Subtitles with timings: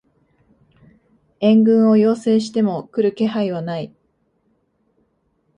[1.41, 3.93] 援軍を要請しても来る気配はない